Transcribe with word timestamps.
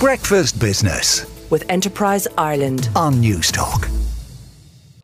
Breakfast 0.00 0.60
Business 0.60 1.26
with 1.50 1.68
Enterprise 1.68 2.28
Ireland 2.38 2.88
on 2.94 3.14
Newstalk. 3.14 3.90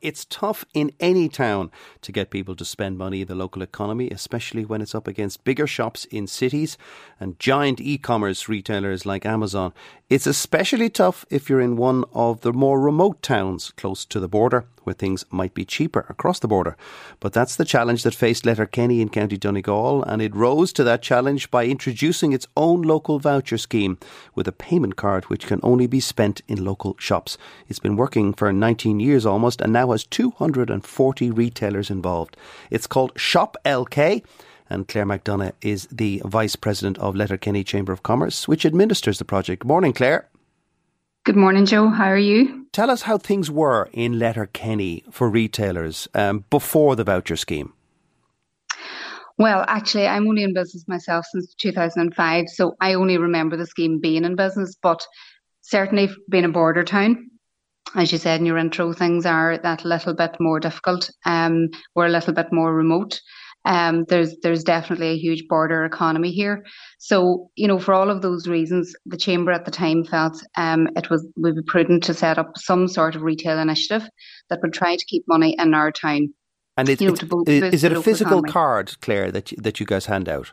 It's 0.01 0.25
tough 0.27 0.65
in 0.73 0.93
any 1.01 1.29
town 1.29 1.73
to 2.03 2.13
get 2.13 2.31
people 2.31 2.55
to 2.55 2.65
spend 2.65 2.97
money 2.97 3.23
in 3.23 3.27
the 3.27 3.35
local 3.35 3.61
economy, 3.61 4.09
especially 4.11 4.65
when 4.65 4.81
it's 4.81 4.95
up 4.95 5.09
against 5.09 5.43
bigger 5.43 5.67
shops 5.67 6.05
in 6.05 6.29
cities 6.29 6.79
and 7.19 7.41
giant 7.41 7.81
e 7.81 7.99
commerce 7.99 8.49
retailers 8.49 9.05
like 9.05 9.27
Amazon. 9.27 9.73
It's 10.09 10.29
especially 10.29 10.91
tough 10.91 11.27
if 11.29 11.51
you're 11.51 11.61
in 11.61 11.75
one 11.75 12.05
of 12.13 12.43
the 12.43 12.53
more 12.53 12.81
remote 12.81 13.21
towns 13.21 13.73
close 13.73 14.05
to 14.05 14.21
the 14.21 14.29
border 14.29 14.65
where 14.85 14.95
things 14.95 15.25
might 15.31 15.55
be 15.55 15.65
cheaper 15.65 16.07
across 16.09 16.39
the 16.39 16.49
border. 16.49 16.77
But 17.21 17.33
that's 17.33 17.57
the 17.57 17.65
challenge 17.65 18.03
that 18.03 18.15
faced 18.15 18.47
Letterkenny 18.47 19.01
in 19.01 19.09
County 19.09 19.37
Donegal, 19.37 20.03
and 20.05 20.23
it 20.23 20.35
rose 20.35 20.73
to 20.75 20.85
that 20.85 21.03
challenge 21.03 21.51
by 21.51 21.67
introducing 21.67 22.33
its 22.33 22.47
own 22.57 22.83
local 22.83 23.19
voucher 23.19 23.59
scheme 23.59 23.99
with 24.35 24.49
a 24.49 24.53
payment 24.53 24.97
card 24.97 25.25
which 25.25 25.47
can 25.47 25.61
only 25.63 25.87
be 25.87 26.01
spent 26.01 26.43
in 26.49 26.65
local 26.65 26.97
shops. 26.99 27.37
It's 27.69 27.79
been 27.79 27.97
working 27.97 28.33
for 28.33 28.53
19 28.53 29.01
years 29.01 29.27
almost 29.27 29.61
and 29.61 29.73
now 29.73 29.91
has 29.93 30.05
240 30.05 31.31
retailers 31.31 31.91
involved. 31.91 32.37
It's 32.71 32.87
called 32.87 33.13
Shop 33.17 33.57
LK 33.65 34.23
and 34.71 34.89
Claire 34.89 35.07
McDonough 35.07 35.53
is 35.61 35.87
the 35.91 36.23
Vice 36.25 36.57
President 36.57 36.99
of 36.99 37.15
Letterkenny 37.15 37.65
Chamber 37.65 37.93
of 37.93 38.03
Commerce, 38.03 38.49
which 38.49 38.65
administers 38.65 39.19
the 39.19 39.25
project. 39.25 39.65
Morning, 39.65 39.93
Claire. 39.93 40.29
Good 41.25 41.37
morning, 41.37 41.67
Joe. 41.67 41.89
How 41.89 42.07
are 42.07 42.19
you? 42.19 42.64
Tell 42.75 42.91
us 42.91 43.03
how 43.03 43.19
things 43.19 43.53
were 43.53 43.89
in 43.93 44.19
Letterkenny 44.19 45.05
for 45.09 45.31
retailers 45.31 46.09
um, 46.13 46.45
before 46.51 46.97
the 46.97 47.05
voucher 47.05 47.37
scheme. 47.37 47.73
Well, 49.39 49.65
actually, 49.69 50.09
I'm 50.09 50.27
only 50.27 50.43
in 50.43 50.55
business 50.55 50.89
myself 50.89 51.25
since 51.31 51.55
2005, 51.55 52.49
so 52.49 52.75
I 52.81 52.95
only 52.95 53.17
remember 53.17 53.57
the 53.57 53.65
scheme 53.65 54.01
being 54.01 54.25
in 54.25 54.35
business, 54.35 54.75
but 54.83 55.07
certainly 55.61 56.11
being 56.29 56.47
a 56.47 56.49
border 56.49 56.83
town, 56.83 57.31
as 57.95 58.11
you 58.11 58.19
said 58.19 58.41
in 58.41 58.47
your 58.47 58.59
intro, 58.59 58.93
things 58.93 59.25
are 59.25 59.57
that 59.59 59.85
little 59.85 60.13
bit 60.13 60.35
more 60.41 60.59
difficult. 60.59 61.09
Um, 61.25 61.69
we're 61.95 62.07
a 62.07 62.11
little 62.11 62.35
bit 62.35 62.53
more 62.53 62.75
remote. 62.75 63.21
Um, 63.65 64.05
there's 64.09 64.37
there's 64.43 64.63
definitely 64.63 65.09
a 65.09 65.19
huge 65.19 65.49
border 65.49 65.85
economy 65.85 66.31
here. 66.31 66.65
So 66.99 67.51
you 67.57 67.67
know, 67.67 67.79
for 67.79 67.95
all 67.95 68.11
of 68.11 68.23
those 68.23 68.47
reasons, 68.47 68.95
the 69.07 69.17
chamber 69.17 69.53
at 69.53 69.65
the 69.65 69.71
time 69.71 70.05
felt 70.05 70.43
um, 70.57 70.89
it 70.97 71.11
was 71.11 71.27
would 71.37 71.57
be 71.57 71.63
prudent 71.67 72.05
to 72.05 72.15
set 72.15 72.39
up 72.39 72.53
some 72.57 72.89
sort 72.89 73.17
of 73.17 73.23
retail 73.23 73.59
initiative 73.59 74.09
that 74.51 74.61
would 74.63 74.73
try 74.73 74.97
to 74.97 75.05
keep 75.07 75.25
money 75.29 75.57
in 75.59 75.75
our 75.75 75.91
town. 75.91 76.35
And 76.77 76.89
it, 76.89 77.01
you 77.01 77.09
know, 77.09 77.45
is 77.47 77.85
it 77.85 77.93
a 77.93 78.03
physical 78.03 78.39
economy. 78.39 78.53
card, 78.53 78.97
Claire, 79.01 79.31
that 79.31 79.53
you, 79.53 79.59
that 79.61 79.79
you 79.79 79.87
guys 79.87 80.07
hand 80.07 80.29
out? 80.29 80.53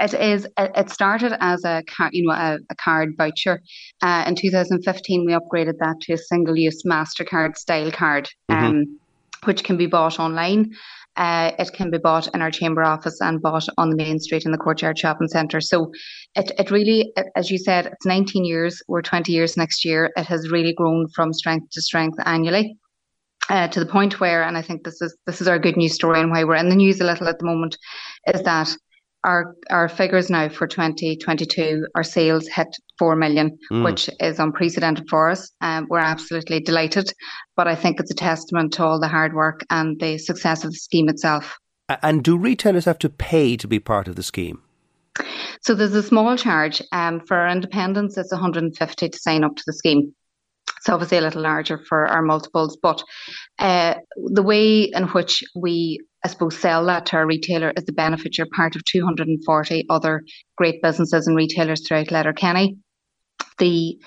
It 0.00 0.14
is. 0.14 0.46
It 0.56 0.90
started 0.90 1.36
as 1.40 1.64
a 1.64 1.82
you 2.12 2.26
know 2.26 2.32
a, 2.32 2.58
a 2.70 2.74
card 2.76 3.14
voucher. 3.16 3.60
Uh, 4.00 4.24
in 4.26 4.34
2015, 4.34 5.26
we 5.26 5.32
upgraded 5.32 5.78
that 5.80 6.00
to 6.02 6.14
a 6.14 6.18
single-use 6.18 6.82
Mastercard 6.84 7.56
style 7.56 7.90
card, 7.90 8.30
mm-hmm. 8.50 8.64
um, 8.64 8.98
which 9.44 9.64
can 9.64 9.76
be 9.76 9.86
bought 9.86 10.18
online 10.18 10.72
uh, 11.16 11.52
it 11.58 11.72
can 11.72 11.90
be 11.90 11.98
bought 11.98 12.34
in 12.34 12.40
our 12.40 12.50
chamber 12.50 12.82
office 12.82 13.20
and 13.20 13.42
bought 13.42 13.66
on 13.76 13.90
the 13.90 13.96
main 13.96 14.18
street 14.18 14.44
in 14.44 14.52
the 14.52 14.58
courtyard 14.58 14.98
shopping 14.98 15.28
centre. 15.28 15.60
So 15.60 15.92
it, 16.34 16.52
it 16.58 16.70
really, 16.70 17.12
as 17.36 17.50
you 17.50 17.58
said, 17.58 17.86
it's 17.86 18.06
19 18.06 18.44
years, 18.44 18.82
we're 18.88 19.02
20 19.02 19.32
years 19.32 19.56
next 19.56 19.84
year. 19.84 20.10
It 20.16 20.26
has 20.26 20.50
really 20.50 20.72
grown 20.72 21.08
from 21.08 21.32
strength 21.32 21.70
to 21.72 21.82
strength 21.82 22.18
annually. 22.24 22.78
Uh, 23.48 23.66
to 23.68 23.80
the 23.80 23.86
point 23.86 24.20
where, 24.20 24.44
and 24.44 24.56
I 24.56 24.62
think 24.62 24.84
this 24.84 25.02
is 25.02 25.16
this 25.26 25.40
is 25.40 25.48
our 25.48 25.58
good 25.58 25.76
news 25.76 25.94
story 25.94 26.20
and 26.20 26.30
why 26.30 26.44
we're 26.44 26.54
in 26.54 26.68
the 26.68 26.76
news 26.76 27.00
a 27.00 27.04
little 27.04 27.26
at 27.26 27.40
the 27.40 27.44
moment, 27.44 27.76
is 28.32 28.40
that 28.44 28.74
our 29.24 29.56
our 29.70 29.88
figures 29.88 30.30
now 30.30 30.48
for 30.48 30.66
2022, 30.66 31.86
our 31.94 32.02
sales 32.02 32.48
hit 32.48 32.68
4 32.98 33.16
million, 33.16 33.58
mm. 33.70 33.84
which 33.84 34.10
is 34.20 34.38
unprecedented 34.38 35.08
for 35.08 35.30
us. 35.30 35.50
Um, 35.60 35.86
we're 35.88 35.98
absolutely 35.98 36.60
delighted, 36.60 37.12
but 37.56 37.68
I 37.68 37.74
think 37.74 38.00
it's 38.00 38.10
a 38.10 38.14
testament 38.14 38.74
to 38.74 38.84
all 38.84 39.00
the 39.00 39.08
hard 39.08 39.34
work 39.34 39.64
and 39.70 39.98
the 40.00 40.18
success 40.18 40.64
of 40.64 40.70
the 40.70 40.76
scheme 40.76 41.08
itself. 41.08 41.58
And 42.02 42.22
do 42.22 42.36
retailers 42.36 42.84
have 42.86 42.98
to 43.00 43.10
pay 43.10 43.56
to 43.56 43.68
be 43.68 43.78
part 43.78 44.08
of 44.08 44.16
the 44.16 44.22
scheme? 44.22 44.62
So 45.60 45.74
there's 45.74 45.94
a 45.94 46.02
small 46.02 46.36
charge 46.36 46.82
um, 46.90 47.20
for 47.20 47.36
our 47.36 47.48
independents. 47.48 48.16
It's 48.16 48.32
150 48.32 49.08
to 49.08 49.18
sign 49.18 49.44
up 49.44 49.56
to 49.56 49.62
the 49.66 49.72
scheme. 49.72 50.14
It's 50.78 50.88
obviously 50.88 51.18
a 51.18 51.20
little 51.20 51.42
larger 51.42 51.78
for 51.78 52.06
our 52.06 52.22
multiples, 52.22 52.76
but 52.82 53.04
uh, 53.58 53.94
the 54.16 54.42
way 54.42 54.84
in 54.84 55.04
which 55.08 55.44
we 55.54 56.00
I 56.24 56.28
suppose, 56.28 56.58
sell 56.58 56.84
that 56.86 57.06
to 57.06 57.16
our 57.16 57.26
retailer 57.26 57.72
is 57.76 57.84
the 57.84 57.92
benefit 57.92 58.38
you're 58.38 58.46
part 58.54 58.76
of 58.76 58.84
240 58.84 59.86
other 59.90 60.22
great 60.56 60.80
businesses 60.82 61.26
and 61.26 61.36
retailers 61.36 61.86
throughout 61.86 62.10
Letterkenny. 62.10 62.76
The 63.58 63.98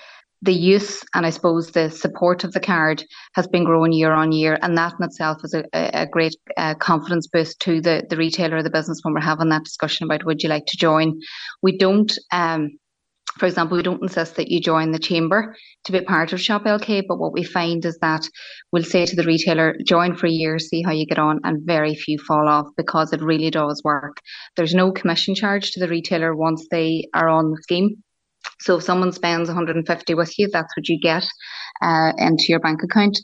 the 0.42 0.52
use 0.52 1.02
and 1.14 1.24
I 1.24 1.30
suppose 1.30 1.70
the 1.70 1.90
support 1.90 2.44
of 2.44 2.52
the 2.52 2.60
card 2.60 3.02
has 3.34 3.46
been 3.46 3.64
growing 3.64 3.92
year 3.92 4.12
on 4.12 4.32
year, 4.32 4.58
and 4.60 4.76
that 4.76 4.94
in 4.98 5.04
itself 5.04 5.38
is 5.44 5.54
a, 5.54 5.64
a 5.72 6.06
great 6.06 6.36
uh, 6.56 6.74
confidence 6.74 7.26
boost 7.26 7.60
to 7.60 7.80
the 7.80 8.04
the 8.08 8.16
retailer 8.16 8.56
or 8.58 8.62
the 8.62 8.70
business 8.70 9.00
when 9.02 9.14
we're 9.14 9.20
having 9.20 9.48
that 9.48 9.64
discussion 9.64 10.04
about 10.04 10.24
would 10.24 10.42
you 10.42 10.48
like 10.48 10.66
to 10.66 10.76
join. 10.76 11.18
We 11.62 11.76
don't 11.78 12.12
um, 12.32 12.78
for 13.38 13.46
example, 13.46 13.76
we 13.76 13.82
don't 13.82 14.02
insist 14.02 14.36
that 14.36 14.50
you 14.50 14.60
join 14.60 14.92
the 14.92 14.98
chamber 14.98 15.54
to 15.84 15.92
be 15.92 16.00
part 16.00 16.32
of 16.32 16.40
Shop 16.40 16.64
LK, 16.64 17.04
but 17.06 17.18
what 17.18 17.32
we 17.32 17.42
find 17.42 17.84
is 17.84 17.98
that 17.98 18.26
we'll 18.72 18.84
say 18.84 19.04
to 19.04 19.16
the 19.16 19.24
retailer, 19.24 19.76
join 19.84 20.16
for 20.16 20.26
a 20.26 20.30
year, 20.30 20.58
see 20.58 20.82
how 20.82 20.92
you 20.92 21.06
get 21.06 21.18
on, 21.18 21.40
and 21.44 21.66
very 21.66 21.94
few 21.94 22.18
fall 22.18 22.48
off 22.48 22.66
because 22.76 23.12
it 23.12 23.22
really 23.22 23.50
does 23.50 23.82
work. 23.84 24.20
There's 24.56 24.74
no 24.74 24.90
commission 24.90 25.34
charge 25.34 25.72
to 25.72 25.80
the 25.80 25.88
retailer 25.88 26.34
once 26.34 26.66
they 26.70 27.08
are 27.14 27.28
on 27.28 27.50
the 27.50 27.62
scheme. 27.62 28.02
So 28.60 28.76
if 28.76 28.84
someone 28.84 29.12
spends 29.12 29.48
150 29.48 30.14
with 30.14 30.38
you, 30.38 30.48
that's 30.50 30.74
what 30.76 30.88
you 30.88 30.98
get 30.98 31.24
uh, 31.82 32.12
into 32.16 32.44
your 32.48 32.60
bank 32.60 32.82
account. 32.82 33.18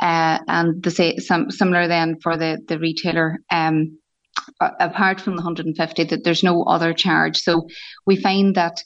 Uh, 0.00 0.38
and 0.48 0.82
the 0.82 0.90
say, 0.90 1.18
similar 1.18 1.86
then 1.86 2.16
for 2.22 2.38
the 2.38 2.58
the 2.66 2.78
retailer. 2.78 3.40
Um, 3.50 3.98
apart 4.60 5.20
from 5.20 5.36
the 5.36 5.42
150, 5.42 6.04
that 6.04 6.24
there's 6.24 6.42
no 6.42 6.62
other 6.62 6.94
charge. 6.94 7.38
So 7.38 7.68
we 8.06 8.16
find 8.16 8.54
that 8.54 8.82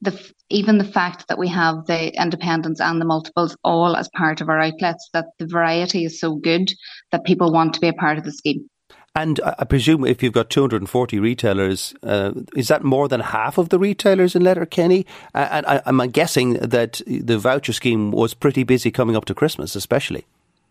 the 0.00 0.32
even 0.48 0.78
the 0.78 0.84
fact 0.84 1.26
that 1.28 1.38
we 1.38 1.48
have 1.48 1.86
the 1.86 2.12
independents 2.20 2.80
and 2.80 3.00
the 3.00 3.04
multiples 3.04 3.56
all 3.64 3.96
as 3.96 4.08
part 4.16 4.40
of 4.40 4.48
our 4.48 4.60
outlets, 4.60 5.08
that 5.12 5.26
the 5.38 5.46
variety 5.46 6.04
is 6.04 6.20
so 6.20 6.36
good 6.36 6.70
that 7.12 7.24
people 7.24 7.52
want 7.52 7.74
to 7.74 7.80
be 7.80 7.88
a 7.88 7.92
part 7.92 8.18
of 8.18 8.24
the 8.24 8.32
scheme. 8.32 8.68
And 9.14 9.40
I 9.44 9.64
presume 9.64 10.04
if 10.04 10.22
you've 10.22 10.32
got 10.32 10.48
240 10.48 11.18
retailers, 11.18 11.92
uh, 12.04 12.32
is 12.54 12.68
that 12.68 12.84
more 12.84 13.08
than 13.08 13.20
half 13.20 13.58
of 13.58 13.68
the 13.68 13.78
retailers 13.78 14.36
in 14.36 14.44
Letterkenny? 14.44 15.06
And 15.34 15.66
I, 15.66 15.82
am 15.86 15.98
guessing 16.10 16.52
that 16.54 17.00
the 17.06 17.36
voucher 17.36 17.72
scheme 17.72 18.12
was 18.12 18.32
pretty 18.32 18.62
busy 18.62 18.92
coming 18.92 19.16
up 19.16 19.24
to 19.24 19.34
Christmas, 19.34 19.74
especially. 19.74 20.24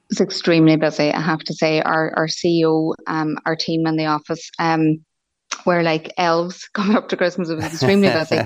It's 0.09 0.21
extremely 0.21 0.77
busy, 0.77 1.11
I 1.11 1.19
have 1.19 1.39
to 1.39 1.53
say. 1.53 1.81
Our 1.81 2.13
our 2.15 2.27
CEO, 2.27 2.93
um, 3.07 3.37
our 3.45 3.57
team 3.57 3.85
in 3.85 3.97
the 3.97 4.05
office, 4.05 4.49
um, 4.59 5.03
were 5.65 5.83
like 5.83 6.13
elves 6.17 6.67
coming 6.73 6.97
up 6.97 7.09
to 7.09 7.17
Christmas. 7.17 7.49
It 7.49 7.55
was 7.55 7.65
extremely 7.65 8.09
busy. 8.13 8.41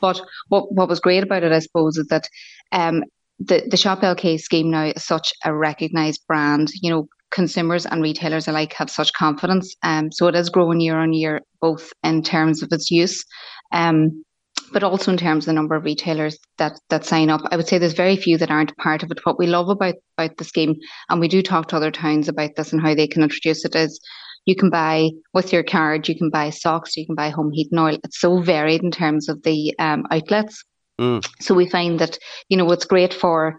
but 0.00 0.20
what 0.48 0.72
what 0.72 0.88
was 0.88 1.00
great 1.00 1.22
about 1.22 1.42
it, 1.42 1.52
I 1.52 1.60
suppose, 1.60 1.96
is 1.96 2.06
that 2.08 2.28
um, 2.72 3.04
the 3.38 3.64
the 3.68 3.76
Shop 3.76 4.00
LK 4.00 4.40
scheme 4.40 4.70
now 4.70 4.86
is 4.86 5.04
such 5.04 5.32
a 5.44 5.54
recognised 5.54 6.22
brand. 6.26 6.68
You 6.82 6.90
know, 6.90 7.08
consumers 7.30 7.86
and 7.86 8.02
retailers 8.02 8.48
alike 8.48 8.72
have 8.74 8.90
such 8.90 9.12
confidence. 9.12 9.74
Um, 9.82 10.12
so 10.12 10.28
it 10.28 10.34
is 10.34 10.50
growing 10.50 10.80
year 10.80 10.98
on 10.98 11.12
year, 11.12 11.40
both 11.60 11.92
in 12.02 12.22
terms 12.22 12.62
of 12.62 12.68
its 12.72 12.90
use. 12.90 13.24
Um, 13.72 14.24
but 14.72 14.82
also 14.82 15.10
in 15.10 15.16
terms 15.16 15.44
of 15.44 15.46
the 15.46 15.52
number 15.52 15.74
of 15.74 15.84
retailers 15.84 16.38
that 16.58 16.78
that 16.90 17.04
sign 17.04 17.30
up. 17.30 17.42
I 17.50 17.56
would 17.56 17.68
say 17.68 17.78
there's 17.78 17.92
very 17.92 18.16
few 18.16 18.38
that 18.38 18.50
aren't 18.50 18.76
part 18.76 19.02
of 19.02 19.10
it. 19.10 19.24
What 19.24 19.38
we 19.38 19.46
love 19.46 19.68
about 19.68 19.94
about 20.16 20.36
the 20.36 20.44
scheme, 20.44 20.76
and 21.08 21.20
we 21.20 21.28
do 21.28 21.42
talk 21.42 21.68
to 21.68 21.76
other 21.76 21.90
towns 21.90 22.28
about 22.28 22.50
this 22.56 22.72
and 22.72 22.80
how 22.80 22.94
they 22.94 23.06
can 23.06 23.22
introduce 23.22 23.64
it, 23.64 23.74
is 23.74 24.00
you 24.46 24.56
can 24.56 24.70
buy 24.70 25.10
with 25.32 25.52
your 25.52 25.62
card, 25.62 26.08
you 26.08 26.16
can 26.16 26.30
buy 26.30 26.50
socks, 26.50 26.96
you 26.96 27.06
can 27.06 27.14
buy 27.14 27.30
home 27.30 27.50
heating 27.52 27.78
oil. 27.78 27.98
It's 28.04 28.20
so 28.20 28.40
varied 28.40 28.82
in 28.82 28.90
terms 28.90 29.28
of 29.28 29.42
the 29.42 29.74
um, 29.78 30.06
outlets. 30.10 30.62
Mm. 31.00 31.26
So 31.40 31.54
we 31.54 31.68
find 31.68 31.98
that, 31.98 32.18
you 32.48 32.56
know, 32.56 32.70
it's 32.70 32.84
great 32.84 33.12
for 33.12 33.56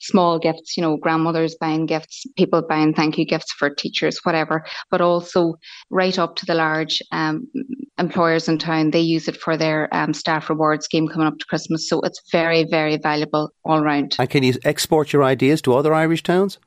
small 0.00 0.38
gifts, 0.38 0.76
you 0.76 0.82
know, 0.82 0.96
grandmothers 0.96 1.54
buying 1.54 1.86
gifts, 1.86 2.26
people 2.36 2.60
buying 2.68 2.92
thank 2.92 3.16
you 3.16 3.24
gifts 3.24 3.52
for 3.52 3.70
teachers, 3.70 4.18
whatever, 4.24 4.64
but 4.90 5.00
also 5.00 5.54
right 5.90 6.18
up 6.18 6.34
to 6.36 6.46
the 6.46 6.54
large 6.54 7.00
um, 7.12 7.46
employers 7.98 8.48
in 8.48 8.58
town. 8.58 8.90
They 8.90 9.00
use 9.00 9.28
it 9.28 9.36
for 9.36 9.56
their 9.56 9.88
um, 9.94 10.12
staff 10.12 10.50
reward 10.50 10.82
scheme 10.82 11.06
coming 11.06 11.28
up 11.28 11.38
to 11.38 11.46
Christmas. 11.46 11.88
So 11.88 12.00
it's 12.00 12.20
very, 12.32 12.64
very 12.64 12.96
valuable 12.96 13.52
all 13.64 13.80
round. 13.80 14.16
And 14.18 14.28
can 14.28 14.42
you 14.42 14.54
export 14.64 15.12
your 15.12 15.22
ideas 15.22 15.62
to 15.62 15.74
other 15.74 15.94
Irish 15.94 16.24
towns? 16.24 16.58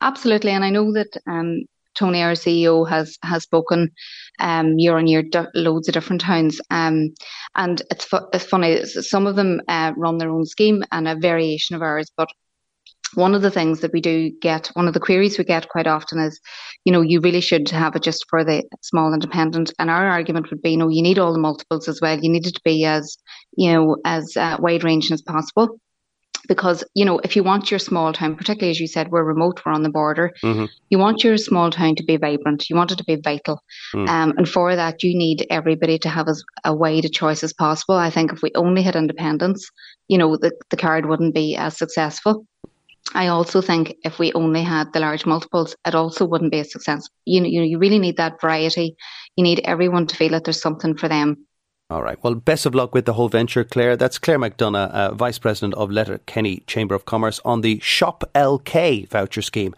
Absolutely. 0.00 0.50
And 0.50 0.64
I 0.64 0.70
know 0.70 0.92
that 0.92 1.16
um, 1.26 1.64
Tony, 1.94 2.22
our 2.22 2.32
CEO, 2.32 2.88
has 2.88 3.18
has 3.22 3.42
spoken 3.42 3.90
um, 4.38 4.78
year 4.78 4.96
on 4.96 5.06
year 5.06 5.24
loads 5.54 5.88
of 5.88 5.94
different 5.94 6.22
towns, 6.22 6.60
um, 6.70 7.14
and 7.56 7.82
it's 7.90 8.04
fu- 8.04 8.28
it's 8.32 8.44
funny. 8.44 8.84
Some 8.84 9.26
of 9.26 9.36
them 9.36 9.60
uh, 9.68 9.92
run 9.96 10.18
their 10.18 10.30
own 10.30 10.46
scheme 10.46 10.82
and 10.92 11.08
a 11.08 11.16
variation 11.16 11.76
of 11.76 11.82
ours, 11.82 12.10
but 12.16 12.28
one 13.14 13.34
of 13.34 13.42
the 13.42 13.50
things 13.50 13.80
that 13.80 13.92
we 13.92 14.00
do 14.00 14.30
get, 14.40 14.70
one 14.74 14.88
of 14.88 14.94
the 14.94 15.00
queries 15.00 15.38
we 15.38 15.44
get 15.44 15.68
quite 15.68 15.86
often 15.86 16.18
is, 16.18 16.40
you 16.84 16.92
know, 16.92 17.00
you 17.00 17.20
really 17.20 17.40
should 17.40 17.68
have 17.70 17.94
it 17.96 18.02
just 18.02 18.24
for 18.28 18.44
the 18.44 18.64
small 18.82 19.12
independent. 19.12 19.72
And 19.78 19.90
our 19.90 20.08
argument 20.08 20.50
would 20.50 20.62
be, 20.62 20.76
no, 20.76 20.88
you 20.88 21.02
need 21.02 21.18
all 21.18 21.32
the 21.32 21.38
multiples 21.38 21.88
as 21.88 22.00
well. 22.00 22.18
You 22.18 22.30
need 22.30 22.46
it 22.46 22.54
to 22.54 22.60
be 22.64 22.84
as, 22.84 23.16
you 23.56 23.72
know, 23.72 23.96
as 24.04 24.36
uh, 24.36 24.56
wide 24.60 24.84
ranging 24.84 25.14
as 25.14 25.22
possible. 25.22 25.78
Because, 26.46 26.84
you 26.94 27.04
know, 27.04 27.20
if 27.20 27.36
you 27.36 27.42
want 27.42 27.70
your 27.70 27.78
small 27.78 28.12
town, 28.12 28.36
particularly 28.36 28.70
as 28.70 28.80
you 28.80 28.86
said, 28.86 29.10
we're 29.10 29.24
remote, 29.24 29.62
we're 29.64 29.72
on 29.72 29.82
the 29.82 29.88
border, 29.90 30.32
mm-hmm. 30.42 30.66
you 30.90 30.98
want 30.98 31.24
your 31.24 31.36
small 31.36 31.70
town 31.70 31.94
to 31.96 32.04
be 32.04 32.16
vibrant, 32.16 32.68
you 32.68 32.76
want 32.76 32.92
it 32.92 32.98
to 32.98 33.04
be 33.04 33.16
vital. 33.16 33.62
Mm. 33.94 34.08
Um, 34.08 34.34
and 34.36 34.48
for 34.48 34.76
that, 34.76 35.02
you 35.02 35.16
need 35.16 35.46
everybody 35.50 35.98
to 35.98 36.08
have 36.08 36.28
as 36.28 36.44
a 36.64 36.74
wide 36.74 37.04
a 37.04 37.08
choice 37.08 37.42
as 37.42 37.52
possible. 37.52 37.94
I 37.94 38.10
think 38.10 38.32
if 38.32 38.42
we 38.42 38.50
only 38.54 38.82
had 38.82 38.96
independents, 38.96 39.70
you 40.08 40.18
know, 40.18 40.36
the, 40.36 40.52
the 40.70 40.76
card 40.76 41.06
wouldn't 41.06 41.34
be 41.34 41.56
as 41.56 41.78
successful. 41.78 42.46
I 43.14 43.28
also 43.28 43.60
think 43.60 43.96
if 44.02 44.18
we 44.18 44.32
only 44.32 44.62
had 44.62 44.92
the 44.92 45.00
large 45.00 45.26
multiples, 45.26 45.76
it 45.86 45.94
also 45.94 46.24
wouldn't 46.24 46.52
be 46.52 46.60
a 46.60 46.64
success. 46.64 47.08
You 47.26 47.40
know, 47.40 47.46
you, 47.46 47.62
you 47.62 47.78
really 47.78 47.98
need 47.98 48.16
that 48.16 48.40
variety. 48.40 48.96
You 49.36 49.44
need 49.44 49.60
everyone 49.64 50.06
to 50.06 50.16
feel 50.16 50.30
that 50.30 50.44
there's 50.44 50.60
something 50.60 50.96
for 50.96 51.08
them. 51.08 51.46
All 51.90 52.02
right. 52.02 52.18
Well, 52.22 52.34
best 52.34 52.64
of 52.66 52.74
luck 52.74 52.94
with 52.94 53.04
the 53.04 53.12
whole 53.12 53.28
venture, 53.28 53.62
Claire. 53.62 53.96
That's 53.96 54.18
Claire 54.18 54.38
McDonough, 54.38 54.90
uh, 54.90 55.14
Vice 55.14 55.38
President 55.38 55.74
of 55.74 55.90
Letterkenny 55.90 56.62
Chamber 56.66 56.94
of 56.94 57.04
Commerce, 57.04 57.40
on 57.44 57.60
the 57.60 57.78
Shop 57.80 58.24
LK 58.34 59.08
voucher 59.08 59.42
scheme. 59.42 59.74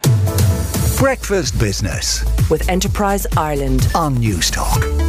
Breakfast 0.97 1.59
Business 1.59 2.23
with 2.49 2.67
Enterprise 2.69 3.27
Ireland 3.35 3.87
on 3.93 4.15
Newstalk. 4.15 5.06